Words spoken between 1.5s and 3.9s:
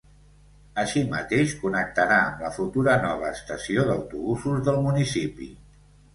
connectarà amb la futura nova estació